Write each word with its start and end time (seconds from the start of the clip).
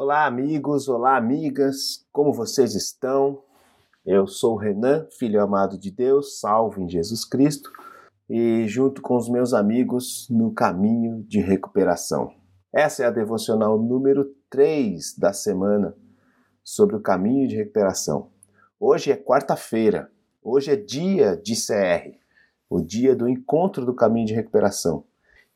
Olá, 0.00 0.26
amigos, 0.26 0.88
olá, 0.88 1.16
amigas, 1.16 2.06
como 2.12 2.32
vocês 2.32 2.76
estão? 2.76 3.42
Eu 4.06 4.28
sou 4.28 4.54
o 4.54 4.56
Renan, 4.56 5.08
filho 5.10 5.42
amado 5.42 5.76
de 5.76 5.90
Deus, 5.90 6.38
salvo 6.38 6.80
em 6.80 6.88
Jesus 6.88 7.24
Cristo, 7.24 7.72
e 8.30 8.64
junto 8.68 9.02
com 9.02 9.16
os 9.16 9.28
meus 9.28 9.52
amigos 9.52 10.28
no 10.30 10.52
caminho 10.52 11.24
de 11.24 11.40
recuperação. 11.40 12.32
Essa 12.72 13.02
é 13.02 13.06
a 13.06 13.10
devocional 13.10 13.76
número 13.76 14.32
3 14.48 15.18
da 15.18 15.32
semana 15.32 15.96
sobre 16.62 16.94
o 16.94 17.00
caminho 17.00 17.48
de 17.48 17.56
recuperação. 17.56 18.30
Hoje 18.78 19.10
é 19.10 19.16
quarta-feira, 19.16 20.12
hoje 20.40 20.70
é 20.70 20.76
dia 20.76 21.36
de 21.36 21.54
CR, 21.54 22.16
o 22.70 22.80
dia 22.80 23.16
do 23.16 23.28
encontro 23.28 23.84
do 23.84 23.92
caminho 23.92 24.28
de 24.28 24.34
recuperação. 24.34 25.02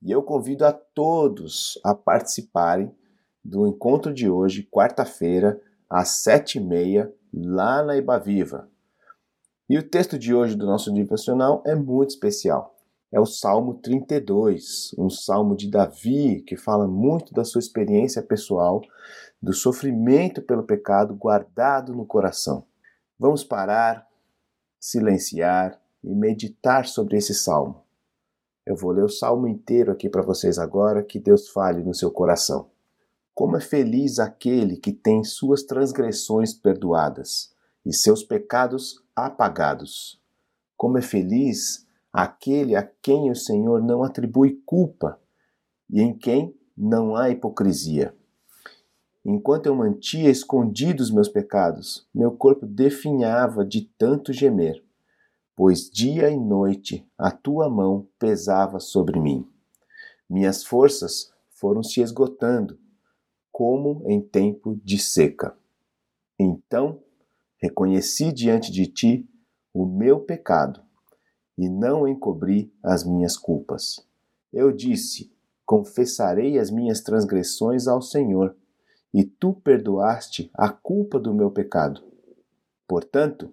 E 0.00 0.12
eu 0.12 0.22
convido 0.22 0.64
a 0.64 0.70
todos 0.72 1.76
a 1.82 1.92
participarem 1.92 2.96
do 3.48 3.66
encontro 3.66 4.12
de 4.12 4.28
hoje, 4.28 4.68
quarta-feira, 4.70 5.58
às 5.88 6.22
sete 6.22 6.58
e 6.58 6.60
meia, 6.60 7.12
lá 7.32 7.82
na 7.82 7.96
Ibaviva. 7.96 8.68
E 9.68 9.78
o 9.78 9.82
texto 9.82 10.18
de 10.18 10.34
hoje 10.34 10.54
do 10.54 10.66
nosso 10.66 10.92
devocional 10.92 11.62
é 11.66 11.74
muito 11.74 12.10
especial. 12.10 12.76
É 13.10 13.18
o 13.18 13.24
Salmo 13.24 13.74
32, 13.74 14.94
um 14.98 15.08
salmo 15.08 15.56
de 15.56 15.70
Davi 15.70 16.42
que 16.42 16.58
fala 16.58 16.86
muito 16.86 17.32
da 17.32 17.42
sua 17.42 17.58
experiência 17.58 18.22
pessoal, 18.22 18.82
do 19.40 19.54
sofrimento 19.54 20.42
pelo 20.42 20.62
pecado 20.62 21.14
guardado 21.14 21.94
no 21.94 22.04
coração. 22.04 22.66
Vamos 23.18 23.42
parar, 23.42 24.06
silenciar 24.78 25.80
e 26.04 26.14
meditar 26.14 26.86
sobre 26.86 27.16
esse 27.16 27.32
salmo. 27.32 27.82
Eu 28.66 28.76
vou 28.76 28.92
ler 28.92 29.04
o 29.04 29.08
salmo 29.08 29.48
inteiro 29.48 29.90
aqui 29.90 30.10
para 30.10 30.20
vocês 30.20 30.58
agora, 30.58 31.02
que 31.02 31.18
Deus 31.18 31.48
fale 31.48 31.82
no 31.82 31.94
seu 31.94 32.10
coração. 32.10 32.68
Como 33.38 33.56
é 33.56 33.60
feliz 33.60 34.18
aquele 34.18 34.76
que 34.76 34.92
tem 34.92 35.22
suas 35.22 35.62
transgressões 35.62 36.52
perdoadas 36.52 37.54
e 37.86 37.94
seus 37.94 38.24
pecados 38.24 39.00
apagados. 39.14 40.20
Como 40.76 40.98
é 40.98 41.02
feliz 41.02 41.86
aquele 42.12 42.74
a 42.74 42.82
quem 42.82 43.30
o 43.30 43.36
Senhor 43.36 43.80
não 43.80 44.02
atribui 44.02 44.60
culpa 44.66 45.20
e 45.88 46.00
em 46.00 46.12
quem 46.18 46.52
não 46.76 47.14
há 47.14 47.30
hipocrisia. 47.30 48.12
Enquanto 49.24 49.66
eu 49.66 49.76
mantia 49.76 50.28
escondidos 50.28 51.08
meus 51.08 51.28
pecados, 51.28 52.08
meu 52.12 52.32
corpo 52.32 52.66
definhava 52.66 53.64
de 53.64 53.82
tanto 53.96 54.32
gemer 54.32 54.82
pois 55.54 55.88
dia 55.88 56.28
e 56.28 56.36
noite 56.36 57.06
a 57.16 57.30
tua 57.30 57.70
mão 57.70 58.08
pesava 58.18 58.80
sobre 58.80 59.20
mim. 59.20 59.48
Minhas 60.28 60.64
forças 60.64 61.32
foram 61.50 61.84
se 61.84 62.00
esgotando, 62.00 62.78
como 63.58 64.04
em 64.06 64.20
tempo 64.20 64.80
de 64.84 64.98
seca. 64.98 65.52
Então 66.38 67.02
reconheci 67.60 68.30
diante 68.30 68.70
de 68.70 68.86
ti 68.86 69.28
o 69.74 69.84
meu 69.84 70.20
pecado 70.20 70.80
e 71.58 71.68
não 71.68 72.06
encobri 72.06 72.72
as 72.80 73.04
minhas 73.04 73.36
culpas. 73.36 74.06
Eu 74.52 74.70
disse: 74.70 75.32
Confessarei 75.66 76.56
as 76.56 76.70
minhas 76.70 77.00
transgressões 77.00 77.88
ao 77.88 78.00
Senhor, 78.00 78.56
e 79.12 79.24
tu 79.24 79.52
perdoaste 79.54 80.52
a 80.54 80.68
culpa 80.68 81.18
do 81.18 81.34
meu 81.34 81.50
pecado. 81.50 82.00
Portanto, 82.86 83.52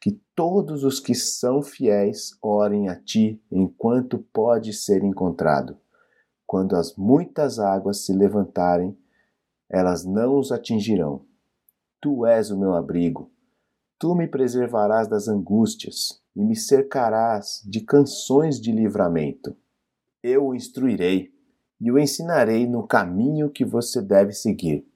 que 0.00 0.12
todos 0.34 0.84
os 0.84 0.98
que 0.98 1.14
são 1.14 1.60
fiéis 1.60 2.30
orem 2.40 2.88
a 2.88 2.98
ti 2.98 3.44
enquanto 3.52 4.20
pode 4.32 4.72
ser 4.72 5.04
encontrado. 5.04 5.76
Quando 6.46 6.76
as 6.76 6.96
muitas 6.96 7.58
águas 7.58 8.06
se 8.06 8.12
levantarem, 8.14 8.96
elas 9.70 10.04
não 10.04 10.38
os 10.38 10.52
atingirão. 10.52 11.24
Tu 12.00 12.26
és 12.26 12.50
o 12.50 12.58
meu 12.58 12.74
abrigo. 12.74 13.30
Tu 13.98 14.14
me 14.14 14.26
preservarás 14.26 15.08
das 15.08 15.28
angústias 15.28 16.20
e 16.36 16.44
me 16.44 16.56
cercarás 16.56 17.62
de 17.64 17.80
canções 17.80 18.60
de 18.60 18.72
livramento. 18.72 19.56
Eu 20.22 20.46
o 20.46 20.54
instruirei 20.54 21.32
e 21.80 21.90
o 21.90 21.98
ensinarei 21.98 22.66
no 22.66 22.86
caminho 22.86 23.50
que 23.50 23.64
você 23.64 24.00
deve 24.02 24.32
seguir. 24.32 24.86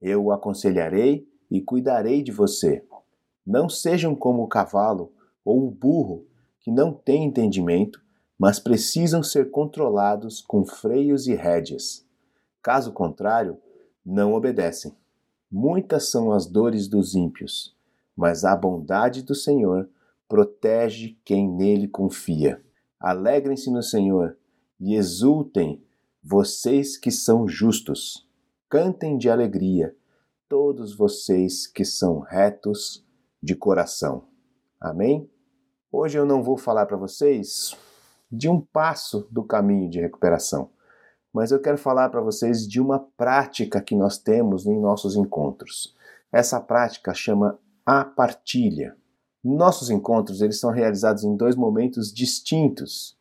Eu 0.00 0.24
o 0.24 0.32
aconselharei 0.32 1.26
e 1.50 1.60
cuidarei 1.60 2.22
de 2.22 2.32
você. 2.32 2.84
Não 3.46 3.68
sejam 3.68 4.14
como 4.14 4.42
o 4.42 4.48
cavalo 4.48 5.12
ou 5.44 5.66
o 5.66 5.70
burro, 5.70 6.26
que 6.60 6.70
não 6.70 6.92
têm 6.92 7.24
entendimento, 7.24 8.02
mas 8.38 8.58
precisam 8.58 9.22
ser 9.22 9.50
controlados 9.50 10.42
com 10.42 10.64
freios 10.64 11.26
e 11.26 11.34
rédeas. 11.34 12.04
Caso 12.60 12.92
contrário, 12.92 13.56
não 14.06 14.34
obedecem. 14.34 14.96
Muitas 15.50 16.08
são 16.08 16.30
as 16.30 16.46
dores 16.46 16.86
dos 16.86 17.16
ímpios, 17.16 17.76
mas 18.16 18.44
a 18.44 18.54
bondade 18.54 19.22
do 19.22 19.34
Senhor 19.34 19.88
protege 20.28 21.18
quem 21.24 21.50
nele 21.50 21.88
confia. 21.88 22.62
Alegrem-se 23.00 23.70
no 23.70 23.82
Senhor 23.82 24.38
e 24.78 24.94
exultem, 24.94 25.82
vocês 26.22 26.96
que 26.96 27.10
são 27.10 27.48
justos. 27.48 28.28
Cantem 28.68 29.16
de 29.18 29.28
alegria, 29.28 29.94
todos 30.48 30.96
vocês 30.96 31.66
que 31.66 31.84
são 31.84 32.20
retos 32.20 33.04
de 33.42 33.54
coração. 33.54 34.24
Amém? 34.80 35.28
Hoje 35.90 36.18
eu 36.18 36.26
não 36.26 36.42
vou 36.42 36.56
falar 36.56 36.86
para 36.86 36.96
vocês 36.96 37.76
de 38.30 38.48
um 38.48 38.60
passo 38.60 39.26
do 39.30 39.44
caminho 39.44 39.88
de 39.88 40.00
recuperação, 40.00 40.70
mas 41.36 41.50
eu 41.50 41.60
quero 41.60 41.76
falar 41.76 42.08
para 42.08 42.22
vocês 42.22 42.66
de 42.66 42.80
uma 42.80 42.98
prática 42.98 43.78
que 43.78 43.94
nós 43.94 44.16
temos 44.16 44.64
em 44.64 44.80
nossos 44.80 45.16
encontros. 45.16 45.94
Essa 46.32 46.58
prática 46.58 47.12
chama 47.12 47.58
a 47.84 48.06
partilha. 48.06 48.96
Nossos 49.44 49.90
encontros 49.90 50.40
eles 50.40 50.58
são 50.58 50.70
realizados 50.70 51.24
em 51.24 51.36
dois 51.36 51.54
momentos 51.54 52.10
distintos. 52.10 53.18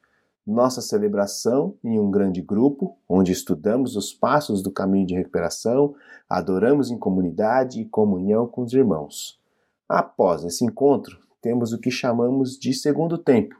Nossa 0.48 0.82
celebração 0.82 1.76
em 1.84 2.00
um 2.00 2.10
grande 2.10 2.42
grupo, 2.42 2.98
onde 3.10 3.34
estudamos 3.34 3.98
os 3.98 4.14
passos 4.14 4.64
do 4.64 4.72
caminho 4.72 5.08
de 5.08 5.16
recuperação, 5.16 5.94
adoramos 6.30 6.90
em 6.90 6.98
comunidade 6.98 7.82
e 7.82 7.86
comunhão 7.86 8.48
com 8.48 8.64
os 8.64 8.72
irmãos. 8.72 9.42
Após 9.90 10.46
esse 10.46 10.64
encontro, 10.64 11.20
temos 11.42 11.74
o 11.74 11.78
que 11.78 11.92
chamamos 11.92 12.58
de 12.58 12.74
segundo 12.74 13.18
tempo, 13.18 13.58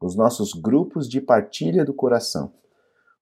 os 0.00 0.16
nossos 0.16 0.54
grupos 0.54 1.08
de 1.08 1.20
partilha 1.20 1.84
do 1.84 1.94
coração, 1.94 2.52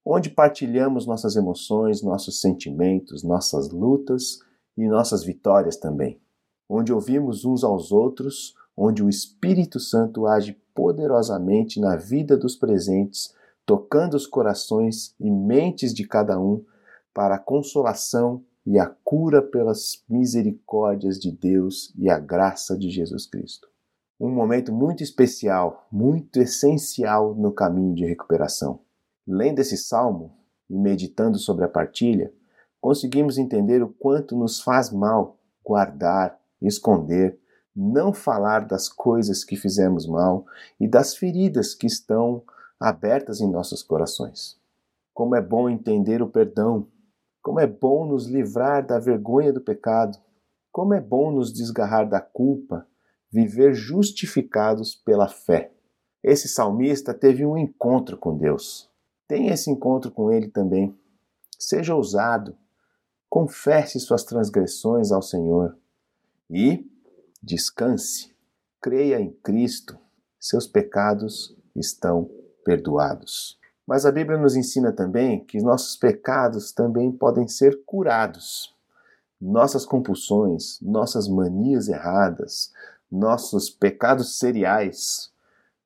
onde 0.05 0.31
partilhamos 0.31 1.07
nossas 1.07 1.37
emoções, 1.37 2.03
nossos 2.03 2.41
sentimentos, 2.41 3.23
nossas 3.23 3.71
lutas 3.71 4.39
e 4.77 4.89
nossas 4.89 5.23
vitórias 5.23 5.77
também, 5.77 6.21
onde 6.69 6.93
ouvimos 6.93 7.45
uns 7.45 7.63
aos 7.63 7.93
outros, 7.93 8.55
onde 8.77 9.03
o 9.03 9.09
Espírito 9.09 9.79
Santo 9.79 10.27
age 10.27 10.57
poderosamente 10.75 11.79
na 11.79 11.97
vida 11.97 12.37
dos 12.37 12.57
presentes, 12.57 13.35
tocando 13.67 14.15
os 14.15 14.27
corações 14.27 15.15
e 15.21 15.31
mentes 15.31 15.93
de 15.93 16.07
cada 16.07 16.41
um 16.41 16.65
para 17.13 17.35
a 17.35 17.39
consolação 17.39 18.43
e 18.65 18.79
a 18.79 18.87
cura 18.87 19.43
pelas 19.43 20.03
misericórdias 20.09 21.19
de 21.19 21.31
Deus 21.31 21.93
e 21.99 22.09
a 22.09 22.19
graça 22.19 22.77
de 22.79 22.89
Jesus 22.89 23.27
Cristo. 23.27 23.69
Um 24.19 24.31
momento 24.31 24.73
muito 24.73 25.03
especial, 25.03 25.87
muito 25.91 26.41
essencial 26.41 27.35
no 27.35 27.53
caminho 27.53 27.95
de 27.95 28.05
recuperação. 28.05 28.81
Lendo 29.31 29.61
esse 29.61 29.77
salmo 29.77 30.37
e 30.69 30.77
meditando 30.77 31.39
sobre 31.39 31.65
a 31.65 31.69
partilha, 31.69 32.33
conseguimos 32.81 33.39
entender 33.39 33.83
o 33.83 33.89
quanto 33.89 34.37
nos 34.37 34.61
faz 34.61 34.91
mal 34.91 35.39
guardar, 35.65 36.37
esconder, 36.61 37.39
não 37.75 38.13
falar 38.13 38.67
das 38.67 38.89
coisas 38.89 39.45
que 39.45 39.55
fizemos 39.55 40.07
mal 40.07 40.45
e 40.81 40.89
das 40.89 41.15
feridas 41.15 41.75
que 41.75 41.87
estão 41.87 42.43
abertas 42.81 43.41
em 43.41 43.49
nossos 43.49 43.83
corações. 43.83 44.59
Como 45.15 45.37
é 45.37 45.41
bom 45.41 45.69
entender 45.69 46.21
o 46.21 46.29
perdão 46.29 46.89
como 47.43 47.59
é 47.59 47.67
bom 47.67 48.07
nos 48.07 48.27
livrar 48.27 48.87
da 48.87 48.99
vergonha 48.99 49.53
do 49.53 49.61
pecado. 49.61 50.19
Como 50.71 50.93
é 50.93 51.01
bom 51.01 51.31
nos 51.31 51.53
desgarrar 51.53 52.09
da 52.09 52.21
culpa, 52.21 52.87
viver 53.31 53.75
justificados 53.75 54.95
pela 54.95 55.27
fé. 55.27 55.73
Esse 56.23 56.49
salmista 56.49 57.15
teve 57.15 57.47
um 57.47 57.57
encontro 57.57 58.17
com 58.19 58.37
Deus. 58.37 58.90
Tenha 59.31 59.55
esse 59.55 59.71
encontro 59.71 60.11
com 60.11 60.33
Ele 60.33 60.49
também. 60.49 60.93
Seja 61.57 61.95
ousado. 61.95 62.59
Confesse 63.29 64.01
suas 64.01 64.25
transgressões 64.25 65.13
ao 65.13 65.23
Senhor. 65.23 65.79
E 66.51 66.85
descanse. 67.41 68.35
Creia 68.83 69.21
em 69.21 69.31
Cristo. 69.31 69.97
Seus 70.37 70.67
pecados 70.67 71.57
estão 71.77 72.29
perdoados. 72.65 73.57
Mas 73.87 74.05
a 74.05 74.11
Bíblia 74.11 74.37
nos 74.37 74.57
ensina 74.57 74.91
também 74.91 75.45
que 75.45 75.63
nossos 75.63 75.97
pecados 75.97 76.73
também 76.73 77.13
podem 77.13 77.47
ser 77.47 77.85
curados. 77.87 78.75
Nossas 79.41 79.87
compulsões, 79.87 80.81
nossas 80.83 81.29
manias 81.29 81.87
erradas, 81.87 82.73
nossos 83.09 83.71
pecados 83.71 84.41
seriais 84.41 85.33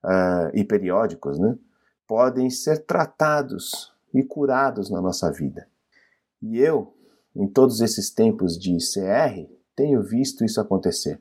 uh, 0.02 0.48
e 0.54 0.64
periódicos, 0.64 1.38
né, 1.38 1.58
podem 2.06 2.50
ser 2.50 2.84
tratados 2.84 3.92
e 4.12 4.22
curados 4.22 4.90
na 4.90 5.00
nossa 5.00 5.30
vida. 5.32 5.68
E 6.42 6.58
eu 6.58 6.94
em 7.34 7.48
todos 7.48 7.80
esses 7.80 8.10
tempos 8.10 8.56
de 8.56 8.76
CR, 8.76 9.50
tenho 9.74 10.02
visto 10.02 10.44
isso 10.44 10.60
acontecer. 10.60 11.20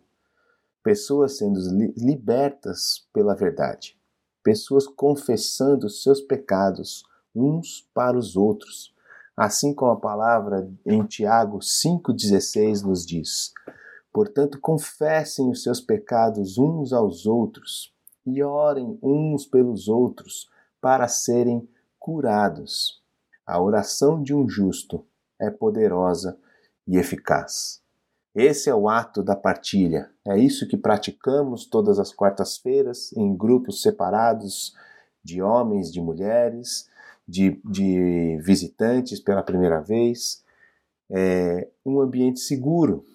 Pessoas 0.83 1.37
sendo 1.37 1.59
libertas 1.97 3.07
pela 3.11 3.33
verdade, 3.33 3.97
pessoas 4.43 4.85
confessando 4.85 5.89
seus 5.89 6.21
pecados 6.21 7.03
uns 7.35 7.89
para 7.95 8.15
os 8.15 8.35
outros, 8.35 8.93
assim 9.35 9.73
como 9.73 9.91
a 9.91 9.99
palavra 9.99 10.69
em 10.85 11.03
Tiago 11.03 11.59
5,16 11.59 12.83
nos 12.83 13.05
diz. 13.05 13.51
Portanto, 14.11 14.59
confessem 14.61 15.49
os 15.49 15.63
seus 15.63 15.81
pecados 15.81 16.59
uns 16.59 16.93
aos 16.93 17.25
outros 17.25 17.91
e 18.23 18.43
orem 18.43 18.99
uns 19.01 19.47
pelos 19.47 19.87
outros 19.87 20.47
para 20.83 21.07
serem 21.07 21.65
curados. 21.97 23.01
A 23.47 23.61
oração 23.61 24.21
de 24.21 24.35
um 24.35 24.49
justo 24.49 25.07
é 25.39 25.49
poderosa 25.49 26.37
e 26.85 26.97
eficaz. 26.97 27.81
Esse 28.35 28.69
é 28.69 28.75
o 28.75 28.89
ato 28.89 29.23
da 29.23 29.33
partilha. 29.33 30.11
É 30.27 30.37
isso 30.37 30.67
que 30.67 30.75
praticamos 30.75 31.65
todas 31.65 31.99
as 31.99 32.11
quartas-feiras 32.11 33.13
em 33.13 33.33
grupos 33.33 33.81
separados 33.81 34.75
de 35.23 35.41
homens, 35.41 35.89
de 35.89 36.01
mulheres, 36.01 36.89
de, 37.25 37.61
de 37.63 38.37
visitantes 38.41 39.21
pela 39.21 39.41
primeira 39.41 39.79
vez. 39.79 40.43
É 41.09 41.69
um 41.85 42.01
ambiente 42.01 42.41
seguro, 42.41 43.05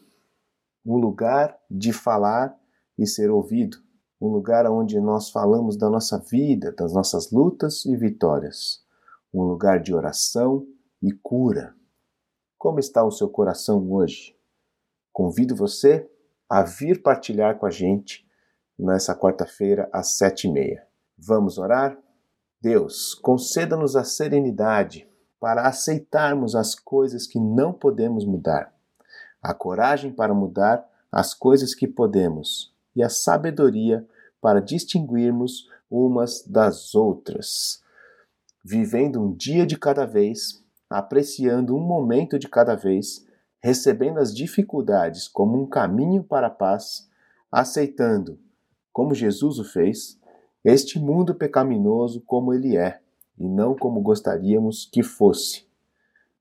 um 0.86 0.96
lugar 0.96 1.54
de 1.70 1.92
falar 1.92 2.58
e 2.96 3.06
ser 3.06 3.30
ouvido, 3.30 3.76
um 4.20 4.28
lugar 4.28 4.66
onde 4.66 5.00
nós 5.00 5.30
falamos 5.30 5.76
da 5.76 5.88
nossa 5.88 6.18
vida, 6.18 6.72
das 6.72 6.92
nossas 6.92 7.30
lutas 7.30 7.86
e 7.86 7.96
vitórias, 7.96 8.82
um 9.32 9.42
lugar 9.42 9.80
de 9.80 9.94
oração 9.94 10.66
e 11.00 11.12
cura. 11.12 11.74
Como 12.56 12.80
está 12.80 13.04
o 13.04 13.10
seu 13.10 13.28
coração 13.28 13.90
hoje? 13.92 14.36
Convido 15.12 15.54
você 15.54 16.10
a 16.48 16.62
vir 16.62 17.02
partilhar 17.02 17.58
com 17.58 17.66
a 17.66 17.70
gente 17.70 18.26
nessa 18.78 19.14
quarta-feira 19.14 19.88
às 19.92 20.16
sete 20.16 20.48
e 20.48 20.52
meia. 20.52 20.86
Vamos 21.16 21.58
orar? 21.58 21.96
Deus, 22.60 23.14
conceda-nos 23.14 23.94
a 23.94 24.02
serenidade 24.02 25.08
para 25.38 25.68
aceitarmos 25.68 26.56
as 26.56 26.74
coisas 26.74 27.26
que 27.26 27.38
não 27.38 27.72
podemos 27.72 28.24
mudar, 28.24 28.74
a 29.40 29.54
coragem 29.54 30.12
para 30.12 30.34
mudar 30.34 30.84
as 31.12 31.32
coisas 31.32 31.74
que 31.74 31.86
podemos 31.86 32.76
e 32.98 33.02
a 33.02 33.08
sabedoria 33.08 34.06
para 34.42 34.60
distinguirmos 34.60 35.70
umas 35.90 36.44
das 36.46 36.94
outras, 36.94 37.82
vivendo 38.62 39.22
um 39.22 39.32
dia 39.32 39.66
de 39.66 39.78
cada 39.78 40.04
vez 40.04 40.62
apreciando 40.88 41.76
um 41.76 41.80
momento 41.80 42.38
de 42.38 42.48
cada 42.48 42.74
vez, 42.74 43.26
recebendo 43.60 44.18
as 44.18 44.34
dificuldades 44.34 45.28
como 45.28 45.60
um 45.60 45.66
caminho 45.66 46.22
para 46.22 46.46
a 46.46 46.50
paz, 46.50 47.08
aceitando, 47.50 48.38
como 48.92 49.14
Jesus 49.14 49.58
o 49.58 49.64
fez, 49.64 50.18
este 50.64 50.98
mundo 50.98 51.34
pecaminoso 51.34 52.20
como 52.22 52.54
ele 52.54 52.76
é 52.76 53.00
e 53.38 53.48
não 53.48 53.74
como 53.74 54.00
gostaríamos 54.00 54.88
que 54.90 55.02
fosse, 55.02 55.66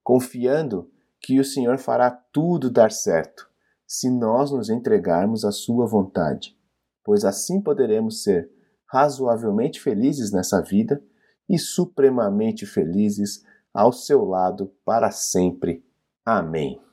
confiando 0.03 0.89
que 1.19 1.39
o 1.39 1.45
Senhor 1.45 1.77
fará 1.77 2.09
tudo 2.09 2.69
dar 2.69 2.91
certo 2.91 3.49
se 3.87 4.09
nós 4.09 4.51
nos 4.51 4.69
entregarmos 4.69 5.45
à 5.45 5.51
Sua 5.51 5.87
vontade, 5.87 6.55
pois 7.03 7.23
assim 7.23 7.61
poderemos 7.61 8.21
ser 8.21 8.51
razoavelmente 8.85 9.79
felizes 9.79 10.31
nessa 10.31 10.61
vida 10.61 11.01
e 11.49 11.57
supremamente 11.57 12.65
felizes 12.65 13.43
ao 13.73 13.93
seu 13.93 14.25
lado 14.25 14.73
para 14.83 15.09
sempre. 15.11 15.85
Amém. 16.25 16.86